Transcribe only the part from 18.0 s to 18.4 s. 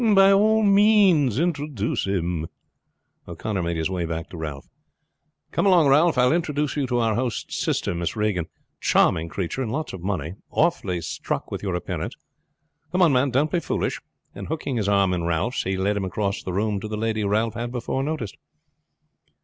noticed.